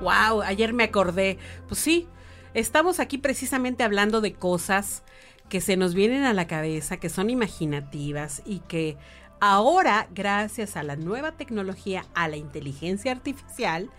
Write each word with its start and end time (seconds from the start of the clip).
Wow, 0.00 0.42
ayer 0.42 0.72
me 0.72 0.84
acordé. 0.84 1.38
Pues 1.66 1.80
sí, 1.80 2.08
estamos 2.54 3.00
aquí 3.00 3.18
precisamente 3.18 3.82
hablando 3.82 4.20
de 4.20 4.34
cosas 4.34 5.02
que 5.48 5.60
se 5.60 5.76
nos 5.76 5.94
vienen 5.94 6.24
a 6.24 6.34
la 6.34 6.46
cabeza, 6.46 6.98
que 6.98 7.08
son 7.08 7.30
imaginativas 7.30 8.42
y 8.44 8.60
que 8.60 8.96
ahora, 9.40 10.08
gracias 10.14 10.76
a 10.76 10.82
la 10.82 10.96
nueva 10.96 11.32
tecnología, 11.32 12.04
a 12.14 12.28
la 12.28 12.36
inteligencia 12.36 13.12
artificial, 13.12 13.90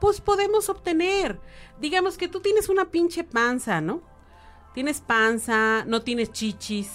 pues 0.00 0.20
podemos 0.20 0.68
obtener. 0.68 1.40
Digamos 1.80 2.18
que 2.18 2.28
tú 2.28 2.40
tienes 2.40 2.68
una 2.68 2.90
pinche 2.90 3.24
panza, 3.24 3.80
¿no? 3.80 4.02
Tienes 4.74 5.00
panza, 5.00 5.84
no 5.86 6.02
tienes 6.02 6.32
chichis, 6.32 6.90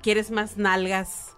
quieres 0.00 0.30
más 0.30 0.56
nalgas, 0.56 1.36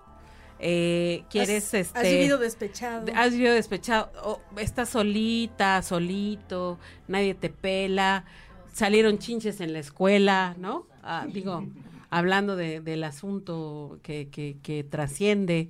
eh, 0.59 1.25
quieres 1.31 1.67
has, 1.69 1.75
este 1.75 1.99
has 1.99 2.05
vivido 2.05 2.39
despechado. 2.39 3.13
has 3.15 3.33
vivido 3.33 3.55
despechado 3.55 4.41
estás 4.57 4.89
solita 4.91 5.83
solito 5.83 6.79
nadie 7.09 7.35
te 7.35 7.51
pela 7.51 8.25
salieron 8.73 9.19
chinches 9.19 9.61
en 9.61 9.73
la 9.73 9.81
escuela 9.81 10.55
no 10.59 10.87
Ah, 11.07 11.27
digo 11.31 11.67
hablando 12.09 12.57
de, 12.57 12.81
del 12.81 13.05
asunto 13.05 13.99
que, 14.03 14.29
que, 14.31 14.57
que 14.63 14.85
trasciende 14.85 15.69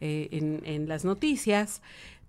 eh, 0.00 0.28
en, 0.32 0.62
en 0.64 0.88
las 0.88 1.04
noticias 1.04 1.82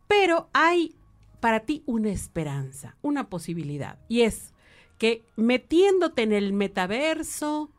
pero 0.08 0.49
hay 0.52 0.93
para 1.39 1.61
ti 1.61 1.81
una 1.86 2.09
esperanza 2.11 2.97
una 3.02 3.30
posibilidad 3.30 3.99
y 4.09 4.23
es 4.23 4.53
que 4.97 5.23
metiéndote 5.38 6.23
en 6.23 6.33
el 6.33 6.52
metaverso 6.52 7.69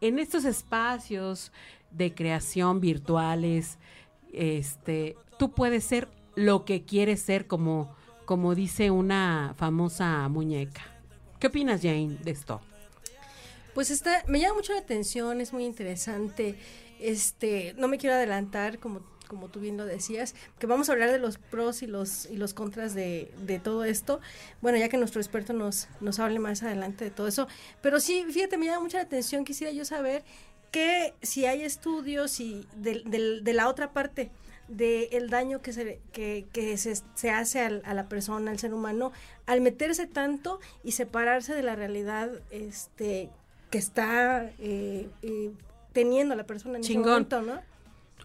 en 0.00 0.18
estos 0.18 0.44
espacios 0.44 1.52
de 1.96 2.14
creación 2.14 2.80
virtuales, 2.80 3.78
este, 4.32 5.16
tú 5.38 5.52
puedes 5.52 5.84
ser 5.84 6.08
lo 6.34 6.64
que 6.64 6.84
quieres 6.84 7.20
ser, 7.20 7.46
como, 7.46 7.94
como 8.24 8.54
dice 8.54 8.90
una 8.90 9.54
famosa 9.56 10.28
muñeca. 10.28 10.82
¿Qué 11.40 11.48
opinas, 11.48 11.80
Jane, 11.82 12.18
de 12.22 12.30
esto? 12.30 12.60
Pues 13.74 13.90
está, 13.90 14.24
me 14.26 14.40
llama 14.40 14.54
mucho 14.54 14.72
la 14.72 14.80
atención, 14.80 15.40
es 15.40 15.52
muy 15.52 15.64
interesante. 15.64 16.56
Este, 16.98 17.74
no 17.76 17.88
me 17.88 17.98
quiero 17.98 18.16
adelantar, 18.16 18.78
como, 18.78 19.02
como 19.28 19.48
tú 19.48 19.60
bien 19.60 19.76
lo 19.76 19.84
decías, 19.84 20.34
que 20.58 20.66
vamos 20.66 20.88
a 20.88 20.92
hablar 20.92 21.10
de 21.10 21.18
los 21.18 21.36
pros 21.36 21.82
y 21.82 21.86
los, 21.86 22.26
y 22.26 22.36
los 22.36 22.54
contras 22.54 22.94
de, 22.94 23.32
de 23.42 23.58
todo 23.58 23.84
esto. 23.84 24.20
Bueno, 24.62 24.78
ya 24.78 24.88
que 24.88 24.96
nuestro 24.96 25.20
experto 25.20 25.52
nos, 25.52 25.88
nos 26.00 26.18
hable 26.18 26.38
más 26.38 26.62
adelante 26.62 27.04
de 27.04 27.10
todo 27.10 27.28
eso. 27.28 27.48
Pero 27.82 28.00
sí, 28.00 28.24
fíjate, 28.30 28.56
me 28.56 28.66
llama 28.66 28.80
mucho 28.80 28.96
la 28.96 29.04
atención, 29.04 29.44
quisiera 29.44 29.72
yo 29.72 29.84
saber 29.84 30.24
que 30.70 31.14
si 31.22 31.46
hay 31.46 31.62
estudios 31.62 32.40
y 32.40 32.66
de, 32.76 33.02
de, 33.04 33.40
de 33.40 33.52
la 33.52 33.68
otra 33.68 33.92
parte 33.92 34.30
del 34.68 35.08
el 35.12 35.30
daño 35.30 35.62
que 35.62 35.72
se, 35.72 36.00
que, 36.12 36.46
que 36.52 36.76
se, 36.76 36.96
se 37.14 37.30
hace 37.30 37.60
al, 37.60 37.82
a 37.84 37.94
la 37.94 38.08
persona, 38.08 38.50
al 38.50 38.58
ser 38.58 38.74
humano, 38.74 39.12
al 39.46 39.60
meterse 39.60 40.06
tanto 40.06 40.58
y 40.82 40.92
separarse 40.92 41.54
de 41.54 41.62
la 41.62 41.76
realidad 41.76 42.30
este 42.50 43.30
que 43.70 43.78
está 43.78 44.50
eh, 44.58 45.08
eh, 45.22 45.50
teniendo 45.92 46.34
la 46.34 46.44
persona 46.44 46.76
en 46.76 46.80
ese 46.80 46.92
Chingón. 46.92 47.12
momento, 47.12 47.42
¿no? 47.42 47.60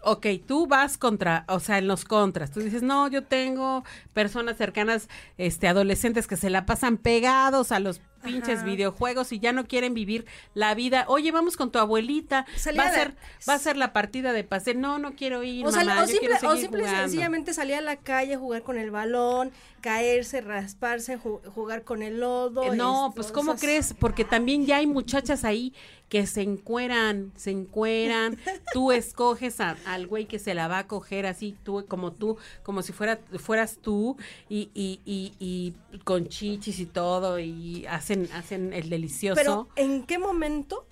Ok, 0.04 0.26
tú 0.46 0.66
vas 0.66 0.98
contra, 0.98 1.44
o 1.48 1.60
sea, 1.60 1.78
en 1.78 1.86
los 1.86 2.04
contras. 2.04 2.50
Tú 2.50 2.58
dices, 2.58 2.82
no, 2.82 3.06
yo 3.06 3.22
tengo 3.22 3.84
personas 4.12 4.56
cercanas, 4.56 5.08
este, 5.38 5.68
adolescentes 5.68 6.26
que 6.26 6.36
se 6.36 6.50
la 6.50 6.66
pasan 6.66 6.96
pegados 6.96 7.70
a 7.70 7.78
los 7.78 8.00
pinches 8.22 8.58
Ajá. 8.60 8.66
videojuegos 8.66 9.32
y 9.32 9.38
ya 9.40 9.52
no 9.52 9.66
quieren 9.66 9.94
vivir 9.94 10.24
la 10.54 10.74
vida. 10.74 11.04
Oye, 11.08 11.30
vamos 11.32 11.56
con 11.56 11.70
tu 11.70 11.78
abuelita. 11.78 12.46
Va 12.78 12.84
a 12.84 12.86
a 12.86 12.90
la- 12.90 12.94
ser, 12.94 13.14
va 13.48 13.54
a 13.54 13.58
ser 13.58 13.76
la 13.76 13.92
partida 13.92 14.32
de 14.32 14.44
pase. 14.44 14.74
No, 14.74 14.98
no 14.98 15.14
quiero 15.14 15.42
ir, 15.42 15.66
O, 15.66 15.72
sal- 15.72 15.86
mamá, 15.86 16.02
o 16.02 16.06
simple, 16.06 16.28
quiero 16.28 16.48
o 16.48 16.50
seguir 16.52 16.62
simple 16.62 16.82
y 16.84 16.86
sencillamente 16.86 17.54
salir 17.54 17.74
a 17.76 17.80
la 17.80 17.96
calle, 17.96 18.36
jugar 18.36 18.62
con 18.62 18.78
el 18.78 18.90
balón, 18.90 19.50
caerse, 19.82 20.40
rasparse, 20.40 21.18
ju- 21.18 21.44
jugar 21.54 21.84
con 21.84 22.02
el 22.02 22.20
lodo. 22.20 22.72
Eh, 22.72 22.76
No, 22.76 23.12
pues 23.14 23.30
¿cómo 23.30 23.52
esas- 23.52 23.60
crees? 23.60 23.94
Porque 23.98 24.24
también 24.24 24.64
ya 24.64 24.76
hay 24.78 24.86
muchachas 24.86 25.44
ahí 25.44 25.74
que 26.08 26.26
se 26.26 26.40
encueran, 26.42 27.32
se 27.36 27.50
encueran. 27.50 28.38
tú 28.72 28.92
escoges 28.92 29.60
a- 29.60 29.76
al 29.84 30.06
güey 30.06 30.24
que 30.26 30.38
se 30.38 30.54
la 30.54 30.68
va 30.68 30.78
a 30.78 30.86
coger 30.86 31.26
así, 31.26 31.54
tú 31.64 31.84
como 31.86 32.12
tú, 32.12 32.38
como 32.62 32.80
si 32.82 32.92
fuera 32.92 33.18
fueras 33.38 33.76
tú 33.82 34.16
y, 34.48 34.70
y, 34.72 35.00
y, 35.04 35.34
y 35.38 35.98
con 36.04 36.28
chichis 36.28 36.78
y 36.78 36.86
todo 36.86 37.38
y 37.38 37.84
hacen 37.86 38.28
hacen 38.32 38.72
el 38.72 38.88
delicioso. 38.88 39.38
Pero 39.38 39.68
¿en 39.76 40.04
qué 40.06 40.18
momento? 40.18 40.86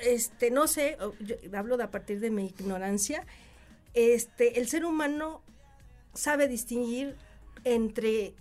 Este, 0.00 0.50
no 0.50 0.66
sé, 0.66 0.98
yo 1.20 1.36
hablo 1.56 1.76
de 1.76 1.84
a 1.84 1.90
partir 1.90 2.20
de 2.20 2.30
mi 2.30 2.46
ignorancia. 2.46 3.24
Este, 3.94 4.58
el 4.58 4.68
ser 4.68 4.84
humano 4.84 5.40
sabe 6.14 6.48
distinguir 6.48 7.16
entre 7.64 8.34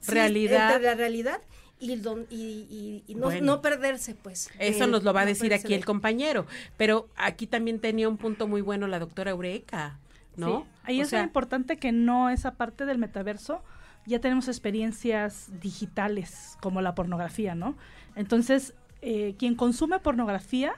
sí, 0.00 0.12
Realidad. 0.12 0.72
entre 0.72 0.86
la 0.86 0.94
realidad 0.94 1.40
y, 1.78 1.96
don- 1.96 2.26
y, 2.30 2.36
y- 2.70 3.04
y 3.06 3.14
no, 3.14 3.26
Bueno. 3.26 3.46
no 3.56 3.62
perderse, 3.62 4.14
pues. 4.14 4.50
Eso 4.58 4.86
nos 4.86 5.02
lo 5.02 5.12
va 5.14 5.22
a 5.22 5.24
no 5.24 5.28
decir 5.30 5.54
aquí 5.54 5.72
el 5.74 5.84
compañero. 5.84 6.46
Pero 6.76 7.08
aquí 7.16 7.46
también 7.46 7.80
tenía 7.80 8.08
un 8.08 8.16
punto 8.18 8.46
muy 8.48 8.60
bueno 8.60 8.86
la 8.86 8.98
doctora 8.98 9.30
Eureka, 9.30 9.98
¿no? 10.36 10.60
Sí, 10.60 10.80
Ahí 10.84 11.00
O 11.00 11.02
es 11.04 11.08
sea, 11.10 11.20
muy 11.20 11.26
importante 11.28 11.76
que 11.78 11.92
no 11.92 12.28
esa 12.30 12.52
parte 12.56 12.84
del 12.84 12.98
metaverso, 12.98 13.62
ya 14.06 14.18
tenemos 14.20 14.48
experiencias 14.48 15.48
digitales 15.60 16.56
como 16.60 16.80
la 16.82 16.94
pornografía, 16.94 17.54
¿no? 17.54 17.76
Entonces, 18.16 18.74
eh, 19.02 19.34
quien 19.38 19.54
consume 19.54 19.98
pornografía 20.00 20.74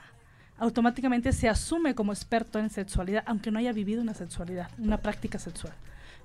automáticamente 0.57 1.33
se 1.33 1.49
asume 1.49 1.95
como 1.95 2.13
experto 2.13 2.59
en 2.59 2.69
sexualidad, 2.69 3.23
aunque 3.25 3.51
no 3.51 3.59
haya 3.59 3.73
vivido 3.73 4.01
una 4.01 4.13
sexualidad, 4.13 4.69
una 4.77 4.97
práctica 4.97 5.39
sexual, 5.39 5.73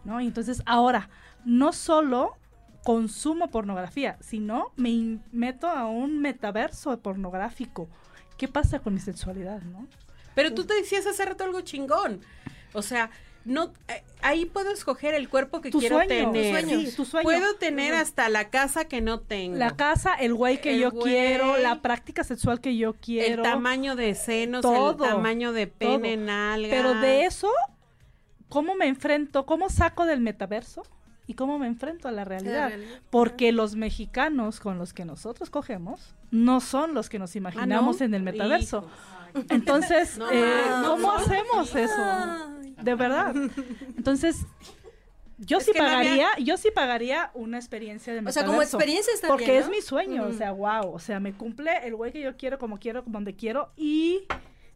¿no? 0.05 0.21
Y 0.21 0.27
entonces, 0.27 0.63
ahora, 0.67 1.09
no 1.45 1.73
solo 1.73 2.37
consumo 2.85 3.49
pornografía, 3.51 4.17
sino 4.21 4.73
me 4.77 5.19
meto 5.33 5.69
a 5.69 5.87
un 5.87 6.21
metaverso 6.21 6.99
pornográfico. 7.01 7.89
¿Qué 8.37 8.49
pasa 8.49 8.79
con 8.79 8.95
mi 8.95 9.01
sexualidad, 9.01 9.61
no? 9.63 9.87
Pero 10.35 10.55
tú 10.55 10.65
te 10.65 10.75
decías 10.75 11.07
hace 11.07 11.25
rato 11.25 11.45
algo 11.45 11.61
chingón. 11.63 12.21
O 12.73 12.83
sea, 12.83 13.11
no 13.49 13.73
eh, 13.89 14.05
ahí 14.23 14.45
puedo 14.45 14.71
escoger 14.71 15.15
el 15.15 15.29
cuerpo 15.29 15.61
que 15.61 15.71
Tu 15.71 15.79
quiero 15.81 15.97
sueño, 15.97 16.31
tener. 16.33 16.65
tu 16.65 16.69
sueño, 16.69 16.91
tu 16.97 17.05
sueño. 17.05 17.25
Puedo 17.25 17.55
tener 17.57 17.95
hasta 17.95 18.29
la 18.29 18.51
casa 18.51 18.85
que 18.87 19.01
no 19.01 19.21
tengo. 19.21 19.57
La 19.57 19.75
casa, 19.77 20.15
el 20.15 20.35
güey 20.35 20.61
que 20.61 20.75
El 20.75 20.81
yo 20.81 20.91
güey, 20.91 21.05
quiero, 21.15 21.57
la 21.57 21.81
práctica 21.81 22.25
sexual 22.25 22.61
que 22.61 22.77
yo 22.77 22.95
quiero. 22.95 23.37
el 23.37 23.43
tamaño 23.43 23.97
de 23.97 24.15
senos, 24.15 24.63
todo, 24.63 25.05
el 25.05 25.11
tamaño 25.13 25.53
de 25.53 25.67
pene, 25.67 26.15
todo. 26.17 26.27
nalga. 26.27 26.69
Pero 26.71 26.95
de 26.95 27.25
eso, 27.25 27.51
¿cómo 28.49 28.75
me 28.75 28.87
enfrento? 28.87 29.47
¿Cómo 29.47 29.71
saco 29.71 30.05
del 30.07 30.21
metaverso? 30.21 30.83
¿Y 31.27 31.35
cómo 31.35 31.59
me 31.59 31.67
enfrento 31.67 32.09
a 32.09 32.11
la 32.11 32.25
realidad? 32.25 32.69
realidad. 32.69 33.01
Porque 33.11 33.53
los 33.53 33.77
mexicanos 33.77 34.61
con 34.61 34.79
los 34.79 34.93
que 34.95 35.05
nosotros 35.05 35.51
cogemos 35.51 36.15
no 36.31 36.61
son 36.61 36.95
los 36.95 37.09
que 37.11 37.19
nos 37.19 37.37
imaginamos 37.37 37.97
Ah, 37.97 37.99
¿no? 38.01 38.05
en 38.07 38.15
el 38.15 38.23
metaverso. 38.23 38.89
Entonces, 39.51 40.17
No, 40.17 40.31
eh, 40.33 40.63
¿cómo 40.87 41.09
no. 41.09 41.13
hacemos 41.13 41.75
eso? 41.75 42.58
De 42.83 42.95
verdad. 42.95 43.35
Entonces, 43.97 44.37
yo 45.39 45.59
Es 45.59 45.65
sí 45.67 45.73
pagaría, 45.77 46.29
yo 46.39 46.57
sí 46.57 46.71
pagaría 46.75 47.31
una 47.35 47.59
experiencia 47.59 48.13
de 48.13 48.21
O 48.21 48.23
metaverso. 48.23 48.41
sea, 48.41 48.47
como 48.49 48.63
experiencia 48.63 49.13
está 49.15 49.29
Porque 49.29 49.45
bien, 49.47 49.57
es 49.59 49.65
¿no? 49.67 49.71
mi 49.71 49.83
sueño, 49.83 50.25
o 50.27 50.33
sea, 50.33 50.51
wow, 50.53 50.93
o 50.93 50.99
sea, 50.99 51.21
me 51.21 51.33
cumple 51.33 51.71
el 51.87 51.95
güey 51.95 52.13
que 52.13 52.21
yo 52.21 52.37
quiero, 52.37 52.59
como 52.59 52.79
quiero, 52.79 53.03
donde 53.07 53.35
quiero 53.37 53.71
y 53.77 54.25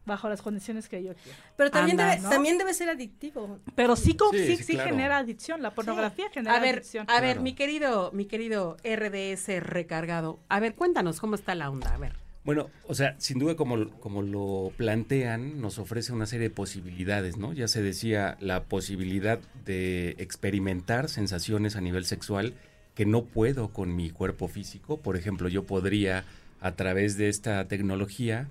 bajo 0.04 0.28
las 0.28 0.42
condiciones 0.42 0.88
que 0.88 1.02
yo 1.02 1.14
quiero. 1.14 1.38
Pero 1.56 1.70
también, 1.70 2.00
Anda, 2.00 2.10
debe, 2.12 2.22
¿no? 2.22 2.30
también 2.30 2.58
debe 2.58 2.74
ser 2.74 2.88
adictivo. 2.90 3.60
Pero 3.76 3.94
sí, 3.96 4.14
con- 4.16 4.30
Sí, 4.32 4.38
sí, 4.46 4.56
sí, 4.56 4.62
sí 4.64 4.72
claro. 4.74 4.90
genera 4.90 5.18
adicción, 5.18 5.62
la 5.62 5.70
pornografía 5.74 6.28
genera 6.30 6.56
A 6.56 6.60
ver, 6.60 6.74
adicción. 6.76 7.06
a 7.08 7.20
ver, 7.20 7.30
Claro. 7.34 7.42
mi 7.42 7.54
querido, 7.54 8.10
mi 8.12 8.24
querido 8.26 8.76
RDS 8.84 9.60
recargado. 9.60 10.40
A 10.48 10.58
ver, 10.60 10.74
cuéntanos 10.74 11.20
cómo 11.20 11.34
está 11.36 11.54
la 11.54 11.70
onda. 11.70 11.94
A 11.94 11.98
ver. 11.98 12.14
Bueno, 12.44 12.70
o 12.88 12.94
sea, 12.94 13.14
sin 13.18 13.38
duda 13.38 13.54
como, 13.54 13.90
como 14.00 14.22
lo 14.22 14.72
plantean, 14.76 15.60
nos 15.60 15.78
ofrece 15.78 16.12
una 16.12 16.26
serie 16.26 16.48
de 16.48 16.54
posibilidades, 16.54 17.36
¿no? 17.36 17.52
Ya 17.52 17.68
se 17.68 17.82
decía 17.82 18.36
la 18.40 18.64
posibilidad 18.64 19.38
de 19.64 20.16
experimentar 20.18 21.08
sensaciones 21.08 21.76
a 21.76 21.80
nivel 21.80 22.04
sexual 22.04 22.54
que 22.96 23.06
no 23.06 23.24
puedo 23.24 23.68
con 23.68 23.94
mi 23.94 24.10
cuerpo 24.10 24.48
físico. 24.48 24.98
Por 25.00 25.16
ejemplo, 25.16 25.48
yo 25.48 25.64
podría, 25.64 26.24
a 26.60 26.74
través 26.74 27.16
de 27.16 27.28
esta 27.28 27.68
tecnología, 27.68 28.48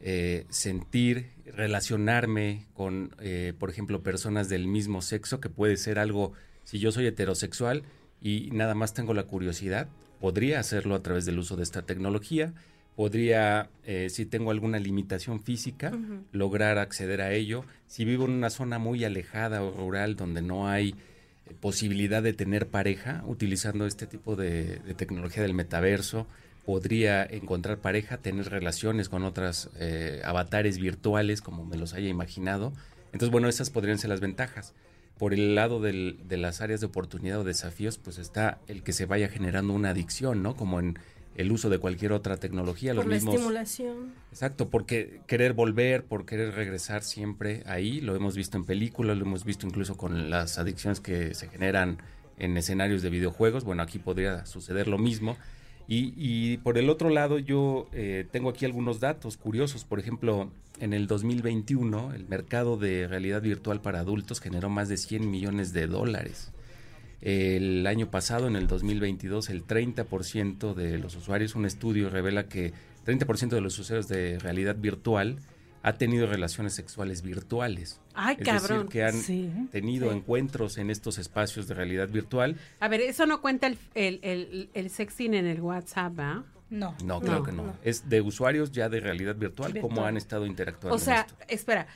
eh, 0.00 0.44
sentir, 0.48 1.30
relacionarme 1.46 2.66
con, 2.74 3.14
eh, 3.20 3.52
por 3.58 3.70
ejemplo, 3.70 4.02
personas 4.02 4.48
del 4.48 4.66
mismo 4.66 5.00
sexo, 5.00 5.40
que 5.40 5.48
puede 5.48 5.76
ser 5.76 6.00
algo, 6.00 6.32
si 6.64 6.80
yo 6.80 6.90
soy 6.90 7.06
heterosexual, 7.06 7.84
y 8.20 8.50
nada 8.52 8.74
más 8.74 8.94
tengo 8.94 9.14
la 9.14 9.24
curiosidad, 9.24 9.88
podría 10.20 10.58
hacerlo 10.58 10.96
a 10.96 11.02
través 11.02 11.24
del 11.24 11.38
uso 11.38 11.56
de 11.56 11.62
esta 11.62 11.82
tecnología, 11.82 12.52
podría, 13.02 13.70
eh, 13.86 14.08
si 14.10 14.26
tengo 14.26 14.50
alguna 14.50 14.80
limitación 14.80 15.40
física, 15.40 15.92
lograr 16.32 16.78
acceder 16.78 17.20
a 17.20 17.32
ello. 17.32 17.64
Si 17.86 18.04
vivo 18.04 18.24
en 18.24 18.32
una 18.32 18.50
zona 18.50 18.80
muy 18.80 19.04
alejada 19.04 19.62
o 19.62 19.70
rural 19.70 20.16
donde 20.16 20.42
no 20.42 20.66
hay 20.66 20.96
eh, 21.46 21.54
posibilidad 21.60 22.24
de 22.24 22.32
tener 22.32 22.66
pareja, 22.66 23.22
utilizando 23.24 23.86
este 23.86 24.08
tipo 24.08 24.34
de, 24.34 24.80
de 24.80 24.94
tecnología 24.94 25.44
del 25.44 25.54
metaverso, 25.54 26.26
podría 26.66 27.24
encontrar 27.24 27.78
pareja, 27.78 28.16
tener 28.18 28.46
relaciones 28.50 29.08
con 29.08 29.22
otras 29.22 29.70
eh, 29.78 30.20
avatares 30.24 30.78
virtuales 30.80 31.40
como 31.40 31.64
me 31.64 31.76
los 31.76 31.94
haya 31.94 32.08
imaginado. 32.08 32.72
Entonces, 33.12 33.30
bueno, 33.30 33.48
esas 33.48 33.70
podrían 33.70 33.98
ser 34.00 34.10
las 34.10 34.18
ventajas. 34.20 34.74
Por 35.18 35.34
el 35.34 35.54
lado 35.54 35.80
del- 35.80 36.18
de 36.28 36.36
las 36.36 36.60
áreas 36.60 36.80
de 36.80 36.86
oportunidad 36.86 37.38
o 37.38 37.44
desafíos, 37.44 37.96
pues 37.96 38.18
está 38.18 38.58
el 38.66 38.82
que 38.82 38.92
se 38.92 39.06
vaya 39.06 39.28
generando 39.28 39.72
una 39.72 39.90
adicción, 39.90 40.42
¿no? 40.42 40.56
Como 40.56 40.80
en 40.80 40.98
el 41.34 41.52
uso 41.52 41.70
de 41.70 41.78
cualquier 41.78 42.12
otra 42.12 42.36
tecnología. 42.36 42.94
Por 42.94 43.04
los 43.04 43.06
la 43.06 43.14
mismos, 43.14 43.34
estimulación. 43.34 44.12
Exacto, 44.30 44.68
porque 44.68 45.20
querer 45.26 45.52
volver, 45.52 46.04
por 46.04 46.26
querer 46.26 46.54
regresar 46.54 47.02
siempre 47.02 47.62
ahí, 47.66 48.00
lo 48.00 48.16
hemos 48.16 48.36
visto 48.36 48.56
en 48.56 48.64
películas, 48.64 49.16
lo 49.16 49.24
hemos 49.24 49.44
visto 49.44 49.66
incluso 49.66 49.96
con 49.96 50.30
las 50.30 50.58
adicciones 50.58 51.00
que 51.00 51.34
se 51.34 51.48
generan 51.48 51.98
en 52.38 52.56
escenarios 52.56 53.02
de 53.02 53.10
videojuegos. 53.10 53.64
Bueno, 53.64 53.82
aquí 53.82 53.98
podría 53.98 54.46
suceder 54.46 54.88
lo 54.88 54.98
mismo. 54.98 55.36
Y, 55.86 56.12
y 56.16 56.58
por 56.58 56.76
el 56.76 56.90
otro 56.90 57.08
lado, 57.08 57.38
yo 57.38 57.88
eh, 57.92 58.26
tengo 58.30 58.50
aquí 58.50 58.64
algunos 58.64 59.00
datos 59.00 59.36
curiosos. 59.36 59.84
Por 59.84 59.98
ejemplo, 59.98 60.50
en 60.80 60.92
el 60.92 61.06
2021, 61.06 62.14
el 62.14 62.28
mercado 62.28 62.76
de 62.76 63.08
realidad 63.08 63.42
virtual 63.42 63.80
para 63.80 64.00
adultos 64.00 64.40
generó 64.40 64.68
más 64.68 64.88
de 64.88 64.96
100 64.96 65.30
millones 65.30 65.72
de 65.72 65.86
dólares. 65.86 66.52
El 67.20 67.86
año 67.86 68.10
pasado, 68.10 68.46
en 68.46 68.56
el 68.56 68.66
2022, 68.66 69.50
el 69.50 69.66
30% 69.66 70.74
de 70.74 70.98
los 70.98 71.16
usuarios, 71.16 71.54
un 71.56 71.66
estudio 71.66 72.10
revela 72.10 72.44
que 72.48 72.72
30% 73.06 73.48
de 73.50 73.60
los 73.60 73.78
usuarios 73.78 74.06
de 74.08 74.38
realidad 74.38 74.76
virtual 74.76 75.38
ha 75.82 75.94
tenido 75.94 76.26
relaciones 76.26 76.74
sexuales 76.74 77.22
virtuales. 77.22 78.00
Ay, 78.14 78.36
es 78.38 78.44
cabrón. 78.46 78.78
decir, 78.86 78.90
que 78.92 79.04
han 79.04 79.14
Sí. 79.14 79.50
tenido 79.70 80.10
Sí. 80.10 80.16
encuentros 80.16 80.76
en 80.78 80.90
estos 80.90 81.18
espacios 81.18 81.66
de 81.68 81.74
realidad 81.74 82.08
virtual. 82.08 82.56
A 82.80 82.88
ver, 82.88 83.00
eso 83.00 83.26
no 83.26 83.40
cuenta 83.40 83.66
el, 83.68 83.78
el, 83.94 84.20
el, 84.22 84.70
el 84.74 84.90
sexting 84.90 85.34
en 85.34 85.46
el 85.46 85.60
WhatsApp, 85.60 86.18
¿ah? 86.18 86.44
No. 86.70 86.94
No, 87.02 87.20
claro 87.20 87.38
No, 87.38 87.44
que 87.46 87.52
no. 87.52 87.62
no. 87.68 87.76
Es 87.82 88.08
de 88.10 88.20
usuarios 88.20 88.72
ya 88.72 88.90
de 88.90 89.00
realidad 89.00 89.36
virtual, 89.36 89.72
cómo 89.72 89.88
Virtual. 89.88 90.08
han 90.08 90.16
estado 90.18 90.44
interactuando. 90.44 90.94
O 90.96 90.98
sea, 90.98 91.20
en 91.20 91.26
esto. 91.26 91.36
espera, 91.48 91.86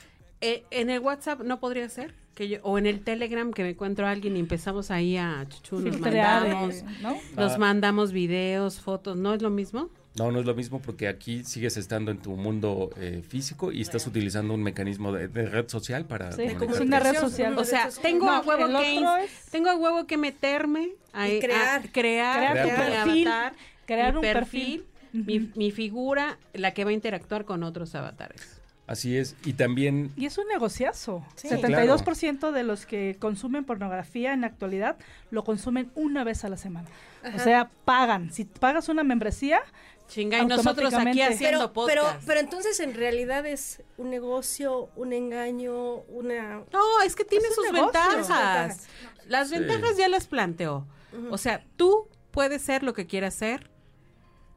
eh, 0.43 0.65
en 0.71 0.91
el 0.91 1.01
WhatsApp 1.01 1.41
no 1.41 1.59
podría 1.61 1.89
ser 1.89 2.15
que 2.35 2.49
yo, 2.49 2.59
o 2.63 2.79
en 2.79 2.87
el 2.87 3.03
Telegram 3.05 3.53
que 3.53 3.63
me 3.63 3.71
encuentro 3.71 4.07
a 4.07 4.11
alguien 4.11 4.37
y 4.37 4.41
empezamos 4.41 4.91
ahí 4.91 5.17
a 5.17 5.47
chuchu, 5.49 5.81
nos 5.81 5.99
mandamos, 6.01 6.75
eh, 6.77 6.85
¿no? 7.03 7.17
nos 7.37 7.53
Ah. 7.53 7.59
mandamos 7.59 8.13
videos, 8.13 8.81
fotos, 8.81 9.17
¿no 9.17 9.35
es 9.35 9.43
lo 9.43 9.51
mismo? 9.51 9.91
No, 10.15 10.31
no 10.31 10.41
es 10.41 10.47
lo 10.47 10.55
mismo 10.55 10.81
porque 10.81 11.09
aquí 11.09 11.43
sigues 11.45 11.79
estando 11.79 12.11
en 12.11 12.19
tu 12.19 12.33
mundo 12.37 12.91
eh, 12.99 13.23
físico 13.27 13.73
y 13.73 13.81
estás 13.81 14.07
utilizando 14.07 14.53
un 14.53 14.63
mecanismo 14.63 15.11
de, 15.13 15.29
de 15.29 15.47
red 15.47 15.69
social 15.69 16.05
para 16.05 16.33
Sí, 16.33 16.43
es 16.43 16.81
una 16.81 17.01
red 17.01 17.17
social. 17.19 17.57
O 17.57 17.65
sea, 17.65 17.89
tengo 18.03 18.27
No, 18.27 18.33
a 18.33 18.41
huevo 18.41 18.79
que 18.79 19.25
es- 19.25 19.47
tengo 19.51 19.71
a 19.71 19.75
huevo 19.77 20.07
que 20.07 20.19
meterme 20.19 20.91
a, 21.15 21.29
Y 21.31 21.41
crear. 21.41 21.81
a 21.87 21.93
crear, 21.93 22.39
Crear 22.53 22.63
tu 22.67 22.71
mi 22.71 22.77
perfil, 22.77 23.27
avatar, 23.29 23.53
crear 23.87 24.13
mi 24.13 24.17
un 24.17 24.23
perfil, 24.23 24.85
perfil. 25.13 25.25
mi, 25.25 25.51
mi 25.67 25.71
figura, 25.71 26.39
la 26.53 26.73
que 26.75 26.85
va 26.85 26.91
a 26.91 26.95
interactuar 26.95 27.45
con 27.47 27.63
otros 27.63 27.95
avatares. 27.95 28.61
Así 28.87 29.17
es. 29.17 29.37
Y 29.45 29.53
también 29.55 30.13
Y 30.17 30.27
es 30.27 30.37
un 30.39 30.47
negociazo. 30.49 31.25
Sí. 31.37 31.49
72% 31.49 32.51
de 32.51 32.63
los 32.65 32.85
que 32.85 33.17
consumen 33.19 33.65
pornografía 33.65 34.33
en 34.33 34.43
la 34.43 34.49
actualidad 34.49 34.97
lo 35.31 35.45
consumen 35.45 35.91
una 35.95 36.25
vez 36.25 36.45
a 36.45 36.49
la 36.49 36.57
semana. 36.57 36.89
O 37.35 37.39
sea, 37.39 37.71
pagan. 37.85 38.33
Si 38.33 38.45
pagas 38.45 38.89
una 38.89 39.05
membresía, 39.05 39.63
Chinga, 40.09 40.39
y 40.41 40.47
nosotros 40.47 40.93
aquí 40.93 40.97
Automáticamente. 40.97 41.35
haciendo 41.47 41.73
Pero, 41.73 41.87
pero, 41.87 42.03
podcast. 42.03 42.27
pero 42.27 42.41
entonces 42.41 42.81
en 42.81 42.95
realidad 42.95 43.47
es 43.47 43.83
un 43.97 44.11
negocio, 44.11 44.91
un 44.97 45.13
engaño, 45.13 45.95
una... 46.09 46.63
No, 46.73 47.03
es 47.07 47.15
que 47.15 47.25
tiene 47.25 47.47
Es 47.49 47.55
sus 47.55 47.65
negocio. 47.73 47.85
ventajas. 48.03 48.89
Las 49.29 49.49
Sí. 49.49 49.59
ventajas 49.59 49.97
ya 49.97 50.09
las 50.09 50.27
planteó. 50.27 50.87
O 51.31 51.39
sea, 51.39 51.65
tú 51.77 52.09
puedes 52.31 52.61
ser 52.63 52.83
lo 52.83 52.93
que 52.95 53.07
quieras 53.07 53.35
ser. 53.35 53.71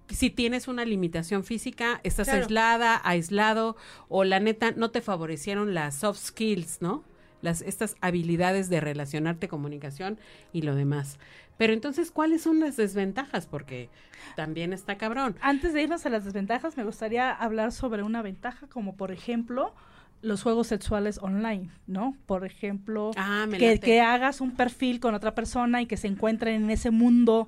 Si 0.10 0.30
tienes 0.30 0.68
una 0.68 0.86
limitación 0.86 1.44
física, 1.44 2.00
estás 2.04 2.28
Claro. 2.28 2.44
aislada, 2.44 3.02
aislado, 3.04 3.76
o 4.08 4.24
la 4.24 4.40
neta 4.40 4.72
no 4.72 4.92
te 4.92 5.02
favorecieron 5.02 5.74
las 5.74 5.96
soft 5.96 6.20
skills, 6.20 6.82
¿no? 6.82 7.04
Las, 7.42 7.62
estas 7.62 7.96
habilidades 8.02 8.70
de 8.70 8.80
relacionarte, 8.82 9.48
comunicación 9.48 10.18
y 10.54 10.62
lo 10.64 10.76
demás. 10.76 11.18
Pero 11.58 11.74
entonces, 11.74 12.12
¿cuáles 12.12 12.42
son 12.42 12.60
las 12.60 12.76
desventajas? 12.76 13.46
Porque 13.46 13.90
también 14.36 14.74
está 14.74 14.98
cabrón. 14.98 15.36
antes 15.42 15.74
de 15.74 15.84
irnos 15.84 16.06
a 16.06 16.10
las 16.10 16.26
desventajas, 16.26 16.76
me 16.78 16.84
gustaría 16.84 17.32
hablar 17.32 17.72
sobre 17.72 18.04
una 18.04 18.22
ventaja, 18.22 18.68
como 18.68 18.96
por 18.96 19.12
ejemplo 19.12 19.74
los 20.22 20.42
juegos 20.44 20.68
sexuales 20.68 21.20
online, 21.22 21.70
¿no? 21.88 22.16
Por 22.26 22.46
ejemplo, 22.46 23.12
Ah, 23.16 23.46
que, 23.58 23.80
que 23.80 24.02
hagas 24.02 24.42
un 24.42 24.52
perfil 24.56 25.00
con 25.00 25.14
otra 25.14 25.36
persona 25.36 25.82
y 25.82 25.86
que 25.86 25.98
se 25.98 26.08
encuentren 26.08 26.64
en 26.64 26.70
ese 26.72 26.90
mundo 26.90 27.48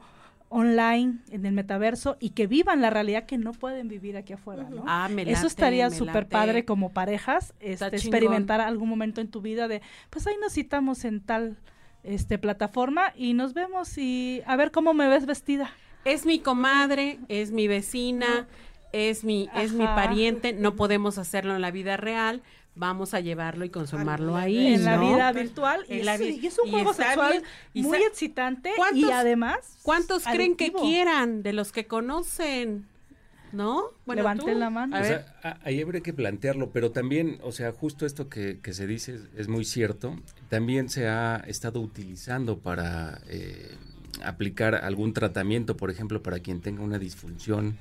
online, 0.50 1.20
en 1.32 1.46
el 1.46 1.54
metaverso, 1.54 2.18
y 2.20 2.30
que 2.32 2.48
vivan 2.48 2.82
la 2.82 2.90
realidad 2.90 3.26
que 3.26 3.38
no 3.38 3.52
pueden 3.52 3.88
vivir 3.88 4.18
aquí 4.18 4.34
afuera, 4.34 4.70
¿no? 4.70 4.84
Ah, 4.88 5.10
me 5.10 5.30
Eso 5.30 5.48
estaría 5.48 5.90
súper 5.90 6.28
padre 6.28 6.66
como 6.66 6.92
parejas, 6.92 7.54
este, 7.60 7.88
experimentar 7.88 8.62
algún 8.62 8.90
momento 8.90 9.22
en 9.22 9.28
tu 9.30 9.42
vida 9.42 9.68
de, 9.68 9.82
pues 10.10 10.26
ahí 10.28 10.36
nos 10.42 10.54
citamos 10.54 11.06
en 11.06 11.22
tal 11.22 11.58
este 12.04 12.38
plataforma 12.38 13.12
y 13.16 13.34
nos 13.34 13.54
vemos 13.54 13.98
y 13.98 14.42
a 14.46 14.56
ver 14.56 14.72
cómo 14.72 14.94
me 14.94 15.10
ves 15.10 15.26
vestida. 15.26 15.72
es 16.06 16.26
mi 16.26 16.40
comadre, 16.40 17.20
es 17.28 17.52
mi 17.52 17.68
vecina, 17.68 18.48
es 18.94 19.24
mi, 19.24 19.50
es 19.56 19.74
mi 19.74 19.86
pariente, 19.86 20.54
no 20.54 20.76
podemos 20.76 21.18
hacerlo 21.18 21.56
en 21.56 21.62
la 21.62 21.72
vida 21.72 21.98
real, 21.98 22.42
vamos 22.78 23.14
a 23.14 23.20
llevarlo 23.20 23.66
y 23.66 23.70
consumarlo 23.70 24.36
ahí. 24.36 24.74
en 24.74 24.86
la 24.86 24.98
vida 24.98 25.32
virtual 25.32 25.86
y, 25.90 26.04
la 26.04 26.16
es, 26.16 26.22
y 26.22 26.48
es 26.48 26.58
un 26.60 26.68
y 26.68 26.72
juego 26.72 26.94
sexual 26.94 27.32
bien, 27.32 27.44
y 27.74 27.84
muy 27.84 27.98
excitante 28.04 28.72
y 28.72 28.76
¿Cuántos- 28.76 29.12
además 29.12 29.78
¿Cuántos 29.84 30.24
creen 30.24 30.56
que 30.56 30.72
quieran 30.72 31.44
de 31.44 31.54
los 31.54 31.72
que 31.72 31.86
conocen? 31.88 32.86
¿No? 33.54 33.92
Levanten 34.06 34.54
tú, 34.54 34.60
la 34.60 34.70
mano. 34.70 34.96
A 34.98 35.00
O 35.00 35.04
sea, 35.06 35.60
ahí 35.64 35.82
habría 35.82 36.02
que 36.02 36.12
plantearlo, 36.14 36.72
pero 36.72 36.92
también, 36.92 37.40
o 37.44 37.54
sea, 37.54 37.72
justo 37.72 38.06
esto 38.06 38.28
que, 38.28 38.60
que 38.60 38.74
se 38.74 38.86
dice 38.88 39.16
es, 39.16 39.22
es 39.38 39.48
muy 39.48 39.64
cierto. 39.64 40.18
También 40.50 40.90
se 40.90 41.08
ha 41.08 41.38
estado 41.48 41.80
utilizando 41.80 42.60
para 42.60 43.22
eh, 43.30 43.74
aplicar 44.22 44.76
algún 44.76 45.14
tratamiento, 45.14 45.78
por 45.78 45.90
ejemplo, 45.90 46.22
para 46.22 46.40
quien 46.40 46.60
tenga 46.60 46.84
una 46.84 47.00
disfunción 47.00 47.78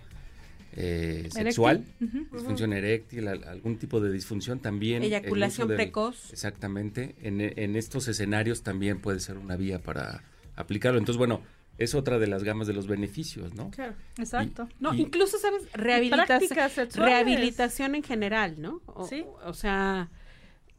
eh, 0.76 1.28
sexual, 1.32 1.84
disfunción 2.32 2.72
eréctil, 2.74 3.28
al- 3.28 3.44
algún 3.44 3.78
tipo 3.78 4.00
de 4.00 4.12
disfunción 4.12 4.58
también. 4.60 5.02
Eyaculación 5.02 5.68
del- 5.68 5.76
precoz. 5.76 6.32
Exactamente. 6.32 7.14
En, 7.22 7.40
en 7.40 7.76
estos 7.76 8.08
escenarios 8.08 8.62
también 8.62 9.00
puede 9.00 9.20
ser 9.20 9.38
una 9.38 9.56
vía 9.56 9.78
para 9.80 10.22
aplicarlo. 10.54 10.98
Entonces, 10.98 11.18
bueno, 11.18 11.40
es 11.78 11.94
otra 11.94 12.18
de 12.18 12.26
las 12.26 12.42
gamas 12.44 12.66
de 12.66 12.72
los 12.74 12.86
beneficios, 12.86 13.54
¿no? 13.54 13.70
Claro. 13.70 13.94
Exacto. 14.18 14.68
no, 14.80 14.94
y- 14.94 15.00
incluso, 15.02 15.38
¿sabes? 15.38 15.62
Rehabilitación, 15.72 16.88
rehabilitación 16.94 17.94
en 17.94 18.02
general, 18.02 18.54
¿no? 18.60 18.80
O, 18.86 19.06
Sí. 19.06 19.24
o 19.44 19.52
sea, 19.54 20.08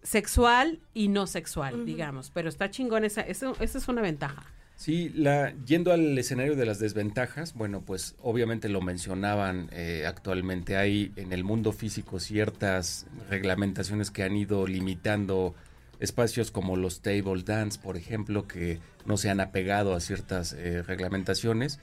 sexual 0.04 0.80
y 0.94 1.08
no 1.10 1.28
sexual, 1.28 1.86
digamos. 1.86 2.32
Pero 2.34 2.50
está 2.50 2.70
chingón, 2.72 3.04
esa, 3.04 3.22
eso, 3.22 3.56
esa 3.60 3.78
es 3.78 3.88
una 3.88 4.02
ventaja. 4.02 4.46
Sí, 4.78 5.12
la, 5.16 5.56
yendo 5.66 5.92
al 5.92 6.16
escenario 6.16 6.56
de 6.56 6.68
las 6.68 6.78
desventajas, 6.78 7.56
bueno, 7.56 7.82
pues 7.82 8.16
obviamente 8.22 8.70
lo 8.70 8.80
mencionaban 8.80 9.70
eh, 9.72 10.06
actualmente. 10.06 10.78
Hay 10.78 11.12
en 11.16 11.34
el 11.34 11.44
mundo 11.44 11.72
físico 11.74 12.20
ciertas 12.20 13.08
reglamentaciones 13.28 14.12
que 14.12 14.22
han 14.22 14.38
ido 14.38 14.68
limitando 14.68 15.56
espacios 16.00 16.52
como 16.52 16.76
los 16.76 17.02
table 17.02 17.42
dance, 17.44 17.80
por 17.80 17.98
ejemplo, 17.98 18.48
que 18.48 18.80
no 19.04 19.18
se 19.18 19.32
han 19.32 19.40
apegado 19.40 19.96
a 19.96 20.00
ciertas 20.00 20.54
eh, 20.54 20.84
reglamentaciones. 20.84 21.80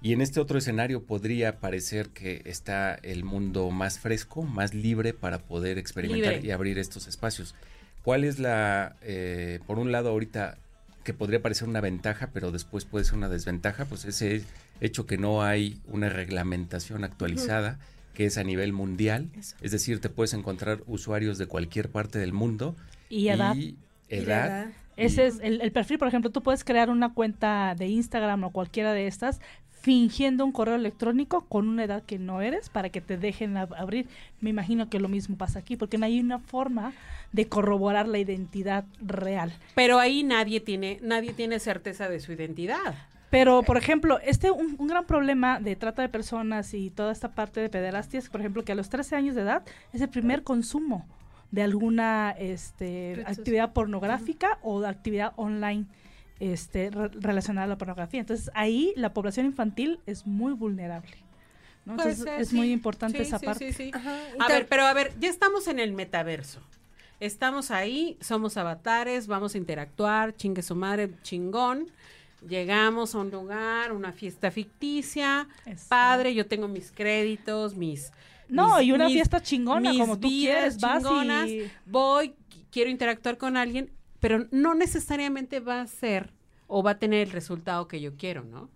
Y 0.00 0.12
en 0.12 0.20
este 0.20 0.38
otro 0.38 0.58
escenario 0.58 1.02
podría 1.02 1.58
parecer 1.58 2.10
que 2.10 2.42
está 2.44 2.94
el 2.94 3.24
mundo 3.24 3.70
más 3.70 3.98
fresco, 3.98 4.42
más 4.42 4.72
libre 4.72 5.14
para 5.14 5.38
poder 5.38 5.78
experimentar 5.78 6.34
Libre. 6.34 6.46
y 6.46 6.52
abrir 6.52 6.78
estos 6.78 7.08
espacios. 7.08 7.56
¿Cuál 8.04 8.22
es 8.22 8.38
la, 8.38 8.94
eh, 9.02 9.58
por 9.66 9.80
un 9.80 9.90
lado 9.90 10.10
ahorita, 10.10 10.58
que 11.06 11.14
podría 11.14 11.40
parecer 11.40 11.68
una 11.68 11.80
ventaja, 11.80 12.30
pero 12.34 12.50
después 12.50 12.84
puede 12.84 13.04
ser 13.04 13.14
una 13.14 13.28
desventaja? 13.28 13.84
Pues 13.84 14.04
ese 14.04 14.42
hecho 14.80 15.06
que 15.06 15.16
no 15.16 15.42
hay 15.42 15.80
una 15.86 16.08
reglamentación 16.08 17.04
actualizada, 17.04 17.78
que 18.12 18.26
es 18.26 18.36
a 18.38 18.44
nivel 18.44 18.72
mundial. 18.72 19.30
Eso. 19.38 19.54
Es 19.62 19.70
decir, 19.70 20.00
te 20.00 20.08
puedes 20.08 20.34
encontrar 20.34 20.82
usuarios 20.86 21.38
de 21.38 21.46
cualquier 21.46 21.90
parte 21.90 22.18
del 22.18 22.32
mundo. 22.32 22.74
Y 23.08 23.28
edad. 23.28 23.54
Y 23.54 23.76
edad. 24.08 24.46
edad. 24.46 24.66
Ese 24.96 25.26
es 25.26 25.38
el, 25.42 25.60
el 25.60 25.72
perfil, 25.72 25.98
por 25.98 26.08
ejemplo, 26.08 26.30
tú 26.30 26.42
puedes 26.42 26.64
crear 26.64 26.90
una 26.90 27.14
cuenta 27.14 27.74
de 27.76 27.86
Instagram 27.86 28.44
o 28.44 28.50
cualquiera 28.50 28.92
de 28.92 29.06
estas 29.06 29.40
fingiendo 29.86 30.44
un 30.44 30.50
correo 30.50 30.74
electrónico 30.74 31.42
con 31.42 31.68
una 31.68 31.84
edad 31.84 32.02
que 32.02 32.18
no 32.18 32.40
eres 32.40 32.70
para 32.70 32.88
que 32.88 33.00
te 33.00 33.16
dejen 33.16 33.54
ab- 33.54 33.72
abrir. 33.78 34.08
Me 34.40 34.50
imagino 34.50 34.90
que 34.90 34.98
lo 34.98 35.08
mismo 35.08 35.36
pasa 35.36 35.60
aquí, 35.60 35.76
porque 35.76 35.96
no 35.96 36.06
hay 36.06 36.18
una 36.18 36.40
forma 36.40 36.92
de 37.30 37.46
corroborar 37.46 38.08
la 38.08 38.18
identidad 38.18 38.84
real. 39.00 39.52
Pero 39.76 40.00
ahí 40.00 40.24
nadie 40.24 40.58
tiene, 40.58 40.98
nadie 41.02 41.32
tiene 41.34 41.60
certeza 41.60 42.08
de 42.08 42.18
su 42.18 42.32
identidad. 42.32 42.96
Pero, 43.30 43.62
por 43.62 43.76
ejemplo, 43.76 44.18
este 44.24 44.50
un, 44.50 44.74
un, 44.76 44.88
gran 44.88 45.04
problema 45.04 45.60
de 45.60 45.76
trata 45.76 46.02
de 46.02 46.08
personas 46.08 46.74
y 46.74 46.90
toda 46.90 47.12
esta 47.12 47.36
parte 47.36 47.60
de 47.60 47.68
pederastia 47.68 48.18
es, 48.18 48.28
por 48.28 48.40
ejemplo, 48.40 48.64
que 48.64 48.72
a 48.72 48.74
los 48.74 48.88
13 48.88 49.14
años 49.14 49.36
de 49.36 49.42
edad 49.42 49.62
es 49.92 50.00
el 50.00 50.08
primer 50.08 50.42
consumo 50.42 51.06
de 51.52 51.62
alguna 51.62 52.34
este, 52.36 53.22
actividad 53.24 53.72
pornográfica 53.72 54.58
o 54.62 54.80
de 54.80 54.88
actividad 54.88 55.32
online 55.36 55.86
este, 56.40 56.90
relacionada 56.90 57.64
a 57.64 57.68
la 57.68 57.78
pornografía. 57.78 58.20
Entonces, 58.20 58.50
ahí 58.54 58.92
la 58.96 59.12
población 59.12 59.46
infantil 59.46 60.00
es 60.06 60.26
muy 60.26 60.52
vulnerable. 60.52 61.16
Entonces, 61.86 62.26
es 62.38 62.52
muy 62.52 62.72
importante 62.72 63.22
esa 63.22 63.38
parte. 63.38 63.92
a 64.38 64.48
ver, 64.48 64.66
pero 64.66 64.84
a 64.86 64.92
ver, 64.92 65.14
ya 65.20 65.28
estamos 65.28 65.68
en 65.68 65.78
el 65.78 65.92
metaverso. 65.92 66.60
Estamos 67.20 67.70
ahí, 67.70 68.18
somos 68.20 68.56
avatares, 68.56 69.26
vamos 69.26 69.54
a 69.54 69.58
interactuar, 69.58 70.36
chingue 70.36 70.62
su 70.62 70.74
madre, 70.74 71.10
chingón. 71.22 71.88
Llegamos 72.46 73.14
a 73.14 73.18
un 73.18 73.30
lugar, 73.30 73.92
una 73.92 74.12
fiesta 74.12 74.50
ficticia, 74.50 75.48
padre, 75.88 76.34
yo 76.34 76.46
tengo 76.46 76.68
mis 76.68 76.92
créditos, 76.92 77.74
mis... 77.74 78.12
No, 78.48 78.80
y 78.80 78.92
una 78.92 79.08
fiesta 79.08 79.42
chingona, 79.42 79.92
como 79.96 80.18
tú 80.18 80.28
quieres, 80.28 80.78
vas 80.78 81.02
y... 81.48 81.70
Voy, 81.86 82.34
quiero 82.70 82.90
interactuar 82.90 83.38
con 83.38 83.56
alguien, 83.56 83.90
pero 84.26 84.48
no 84.50 84.74
necesariamente 84.74 85.60
va 85.60 85.80
a 85.80 85.86
ser 85.86 86.32
o 86.66 86.82
va 86.82 86.90
a 86.92 86.98
tener 86.98 87.28
el 87.28 87.32
resultado 87.32 87.86
que 87.86 88.00
yo 88.00 88.16
quiero, 88.16 88.42
¿no? 88.42 88.68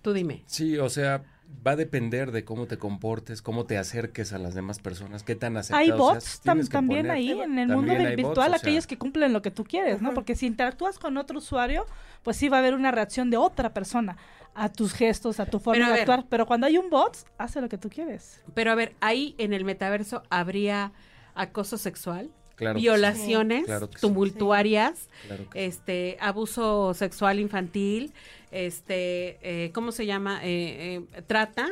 Tú 0.00 0.14
dime. 0.14 0.44
Sí, 0.46 0.78
o 0.78 0.88
sea, 0.88 1.24
va 1.66 1.72
a 1.72 1.76
depender 1.76 2.32
de 2.32 2.42
cómo 2.46 2.64
te 2.66 2.78
comportes, 2.78 3.42
cómo 3.42 3.66
te 3.66 3.76
acerques 3.76 4.32
a 4.32 4.38
las 4.38 4.54
demás 4.54 4.78
personas, 4.78 5.24
qué 5.24 5.34
tan 5.34 5.58
aceptados 5.58 5.90
Hay 5.90 5.90
bots 5.90 6.40
también 6.70 7.10
ahí 7.10 7.38
en 7.38 7.58
el 7.58 7.68
mundo 7.68 7.92
virtual, 8.16 8.54
aquellos 8.54 8.86
que 8.86 8.96
cumplen 8.96 9.34
lo 9.34 9.42
que 9.42 9.50
tú 9.50 9.62
quieres, 9.62 10.00
¿no? 10.00 10.14
Porque 10.14 10.34
si 10.34 10.46
interactúas 10.46 10.98
con 10.98 11.18
otro 11.18 11.36
usuario, 11.36 11.84
pues 12.22 12.38
sí 12.38 12.48
va 12.48 12.56
a 12.56 12.60
haber 12.60 12.72
una 12.72 12.92
reacción 12.92 13.28
de 13.28 13.36
otra 13.36 13.74
persona 13.74 14.16
a 14.54 14.72
tus 14.72 14.94
gestos, 14.94 15.38
a 15.38 15.44
tu 15.44 15.58
forma 15.58 15.92
de 15.92 16.00
actuar. 16.00 16.24
Pero 16.30 16.46
cuando 16.46 16.66
hay 16.66 16.78
un 16.78 16.88
bot, 16.88 17.14
hace 17.36 17.60
lo 17.60 17.68
que 17.68 17.76
tú 17.76 17.90
quieres. 17.90 18.40
Pero 18.54 18.72
a 18.72 18.74
ver, 18.74 18.96
ahí 19.02 19.34
en 19.36 19.52
el 19.52 19.66
metaverso 19.66 20.22
habría 20.30 20.92
acoso 21.34 21.76
sexual 21.76 22.30
violaciones 22.74 23.66
tumultuarias, 24.00 25.08
este 25.54 26.16
abuso 26.20 26.94
sexual 26.94 27.38
infantil, 27.40 28.12
este, 28.50 29.38
eh, 29.42 29.70
¿cómo 29.72 29.92
se 29.92 30.06
llama? 30.06 30.40
Eh, 30.44 31.02
eh, 31.14 31.22
trata 31.26 31.70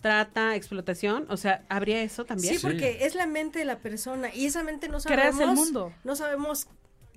trata, 0.00 0.54
explotación, 0.54 1.26
o 1.28 1.36
sea, 1.36 1.64
habría 1.68 2.02
eso 2.02 2.24
también. 2.24 2.54
Sí, 2.54 2.60
porque 2.62 3.04
es 3.04 3.14
la 3.14 3.26
mente 3.26 3.58
de 3.58 3.64
la 3.64 3.78
persona 3.78 4.32
y 4.32 4.46
esa 4.46 4.62
mente 4.62 4.88
no 4.88 5.00
sabemos. 5.00 5.40
el 5.40 5.48
mundo. 5.48 5.92
No 6.04 6.14
sabemos 6.14 6.68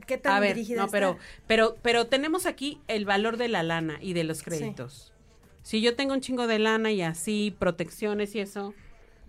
qué 0.08 0.18
tan 0.18 0.34
A 0.34 0.40
ver, 0.40 0.58
no, 0.76 0.88
pero, 0.90 1.18
pero, 1.48 1.76
pero 1.82 2.08
tenemos 2.08 2.46
aquí 2.46 2.82
el 2.88 3.06
valor 3.06 3.38
de 3.38 3.50
la 3.50 3.64
lana 3.64 3.98
y 4.02 4.14
de 4.14 4.24
los 4.24 4.42
créditos. 4.42 5.14
Si 5.64 5.82
yo 5.82 5.96
tengo 5.96 6.14
un 6.14 6.22
chingo 6.22 6.48
de 6.48 6.60
lana 6.60 6.92
y 6.92 7.04
así 7.04 7.56
protecciones 7.58 8.34
y 8.34 8.40
eso, 8.40 8.74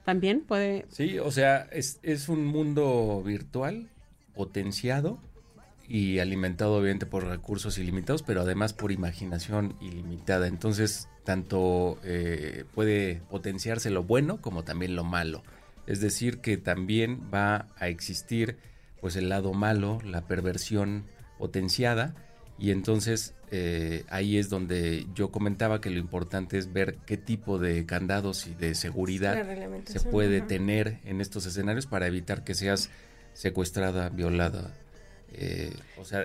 también 0.04 0.40
puede. 0.40 0.86
Sí, 0.88 1.18
o 1.18 1.30
sea, 1.30 1.68
es, 1.72 1.98
es 2.02 2.28
un 2.28 2.44
mundo 2.44 3.22
virtual 3.24 3.88
potenciado 4.34 5.18
y 5.88 6.20
alimentado 6.20 6.76
obviamente 6.76 7.06
por 7.06 7.26
recursos 7.26 7.78
ilimitados, 7.78 8.22
pero 8.22 8.42
además 8.42 8.72
por 8.72 8.92
imaginación 8.92 9.76
ilimitada. 9.80 10.46
Entonces, 10.46 11.08
tanto 11.24 11.98
eh, 12.04 12.64
puede 12.74 13.22
potenciarse 13.30 13.90
lo 13.90 14.02
bueno 14.02 14.40
como 14.40 14.64
también 14.64 14.96
lo 14.96 15.04
malo. 15.04 15.42
Es 15.86 16.00
decir, 16.00 16.38
que 16.38 16.56
también 16.56 17.28
va 17.32 17.68
a 17.76 17.88
existir 17.88 18.56
pues 19.00 19.16
el 19.16 19.28
lado 19.28 19.52
malo, 19.52 19.98
la 20.04 20.22
perversión 20.22 21.04
potenciada, 21.38 22.14
y 22.58 22.70
entonces 22.70 23.34
eh, 23.54 24.04
ahí 24.08 24.38
es 24.38 24.48
donde 24.48 25.06
yo 25.14 25.30
comentaba 25.30 25.80
que 25.80 25.90
lo 25.90 25.98
importante 25.98 26.56
es 26.56 26.72
ver 26.72 26.96
qué 27.06 27.18
tipo 27.18 27.58
de 27.58 27.84
candados 27.84 28.46
y 28.46 28.54
de 28.54 28.74
seguridad 28.74 29.46
se 29.84 30.00
puede 30.00 30.40
tener 30.40 31.00
en 31.04 31.20
estos 31.20 31.44
escenarios 31.44 31.86
para 31.86 32.06
evitar 32.06 32.44
que 32.44 32.54
seas 32.54 32.90
secuestrada, 33.34 34.08
violada, 34.08 34.74
eh, 35.34 35.74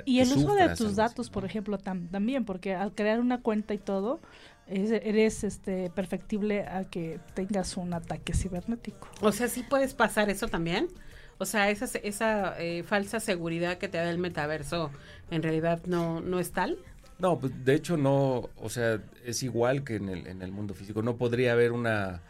y 0.05 0.19
el 0.19 0.31
uso 0.31 0.53
de 0.55 0.75
tus 0.75 0.95
datos, 0.95 1.29
por 1.29 1.45
ejemplo, 1.45 1.77
también, 1.77 2.45
porque 2.45 2.75
al 2.75 2.93
crear 2.93 3.19
una 3.19 3.41
cuenta 3.41 3.73
y 3.73 3.77
todo, 3.77 4.19
eres 4.67 5.43
este 5.43 5.89
perfectible 5.89 6.63
a 6.63 6.83
que 6.83 7.19
tengas 7.33 7.77
un 7.77 7.93
ataque 7.93 8.33
cibernético. 8.33 9.09
O 9.21 9.31
sea, 9.31 9.47
sí 9.47 9.63
puedes 9.63 9.93
pasar 9.93 10.29
eso 10.29 10.47
también. 10.47 10.89
O 11.39 11.45
sea, 11.45 11.69
esa, 11.69 11.85
esa 11.99 12.59
eh, 12.59 12.83
falsa 12.83 13.19
seguridad 13.19 13.77
que 13.77 13.87
te 13.87 13.97
da 13.97 14.09
el 14.09 14.17
metaverso 14.17 14.91
en 15.29 15.43
realidad 15.43 15.81
no, 15.85 16.19
no 16.19 16.39
es 16.39 16.51
tal. 16.51 16.77
No, 17.19 17.39
pues 17.39 17.65
de 17.65 17.73
hecho 17.73 17.97
no, 17.97 18.49
o 18.57 18.69
sea, 18.69 19.01
es 19.25 19.41
igual 19.43 19.83
que 19.83 19.95
en 19.95 20.09
el, 20.09 20.27
en 20.27 20.41
el 20.41 20.51
mundo 20.51 20.73
físico. 20.73 21.01
No 21.01 21.17
podría 21.17 21.53
haber 21.53 21.71
una 21.71 22.21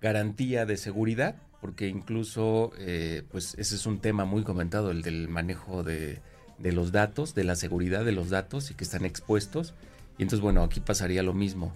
garantía 0.00 0.66
de 0.66 0.76
seguridad 0.76 1.36
porque 1.64 1.88
incluso, 1.88 2.72
eh, 2.76 3.22
pues 3.30 3.54
ese 3.56 3.76
es 3.76 3.86
un 3.86 3.98
tema 3.98 4.26
muy 4.26 4.42
comentado, 4.42 4.90
el 4.90 5.00
del 5.00 5.28
manejo 5.30 5.82
de, 5.82 6.20
los 6.58 6.92
datos, 6.92 7.34
de 7.34 7.42
la 7.42 7.56
seguridad 7.56 8.04
de 8.04 8.12
los 8.12 8.28
datos 8.28 8.70
y 8.70 8.74
que 8.74 8.84
están 8.84 9.06
expuestos. 9.06 9.72
Y 10.18 10.24
entonces, 10.24 10.42
bueno, 10.42 10.62
aquí 10.62 10.80
pasaría 10.80 11.22
lo 11.22 11.32
mismo. 11.32 11.72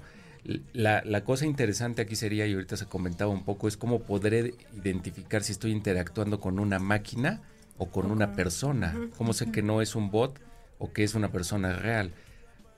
La, 0.74 1.02
la, 1.06 1.24
cosa 1.24 1.46
interesante 1.46 2.02
aquí 2.02 2.16
sería, 2.16 2.46
y 2.46 2.52
ahorita 2.52 2.76
se 2.76 2.84
comentaba 2.84 3.30
un 3.30 3.44
poco, 3.46 3.66
es 3.66 3.78
cómo 3.78 4.00
podré 4.00 4.52
identificar 4.76 5.42
si 5.42 5.52
estoy 5.52 5.72
interactuando 5.72 6.38
con 6.38 6.58
una 6.58 6.78
máquina 6.78 7.40
o 7.78 7.86
con 7.86 8.10
una 8.10 8.34
persona. 8.34 8.94
¿Cómo 9.16 9.32
sé 9.32 9.50
que 9.50 9.62
no 9.62 9.80
es 9.80 9.96
un 9.96 10.10
bot 10.10 10.38
o 10.78 10.92
que 10.92 11.02
es 11.02 11.14
una 11.14 11.32
persona 11.32 11.72
real? 11.72 12.12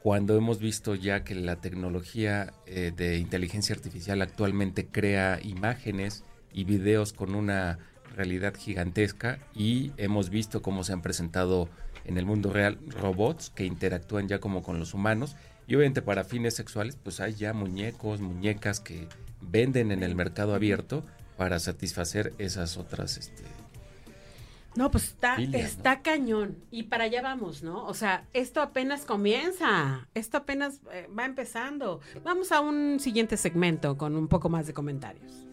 Cuando 0.03 0.35
hemos 0.35 0.61
visto 0.61 0.95
ya 0.95 1.25
que 1.25 1.35
la 1.35 1.57
tecnología 1.57 2.55
eh, 2.65 2.91
de 2.97 3.19
inteligencia 3.19 3.75
artificial 3.75 4.23
actualmente 4.23 4.87
crea 4.87 5.39
imágenes 5.43 6.25
y 6.55 6.65
videos 6.65 7.13
con 7.13 7.35
una 7.35 7.79
realidad 8.17 8.55
gigantesca 8.57 9.39
y 9.55 9.93
hemos 9.99 10.31
visto 10.31 10.63
cómo 10.63 10.85
se 10.85 10.95
han 10.95 11.03
presentado 11.03 11.69
en 12.07 12.17
el 12.17 12.25
mundo 12.25 12.51
real 12.51 12.79
robots 12.89 13.51
que 13.51 13.67
interactúan 13.67 14.27
ya 14.27 14.41
como 14.41 14.63
con 14.63 14.79
los 14.79 14.95
humanos 14.95 15.37
y 15.67 15.75
obviamente 15.75 16.01
para 16.01 16.25
fines 16.25 16.55
sexuales 16.55 16.97
pues 16.97 17.21
hay 17.21 17.35
ya 17.35 17.53
muñecos, 17.53 18.23
muñecas 18.23 18.81
que 18.81 19.07
venden 19.43 19.93
en 19.93 20.03
el 20.03 20.15
mercado 20.15 20.55
abierto 20.55 21.05
para 21.37 21.59
satisfacer 21.59 22.33
esas 22.39 22.79
otras 22.79 23.19
este 23.19 23.60
no, 24.77 24.91
pues 24.91 25.05
está, 25.05 25.37
está 25.37 26.01
cañón. 26.03 26.57
Y 26.71 26.85
para 26.85 27.05
allá 27.05 27.23
vamos, 27.23 27.63
¿no? 27.63 27.85
O 27.87 27.95
sea, 27.95 28.27
esto 28.33 28.63
apenas 28.63 29.05
comienza. 29.05 30.09
Esto 30.15 30.39
apenas 30.39 30.81
eh, 30.93 31.09
va 31.17 31.25
empezando. 31.25 32.01
Vamos 32.25 32.53
a 32.53 32.61
un 32.61 33.01
siguiente 33.01 33.37
segmento 33.37 33.99
con 33.99 34.17
un 34.17 34.29
poco 34.29 34.49
más 34.49 34.67
de 34.67 34.75
comentarios. 34.75 35.50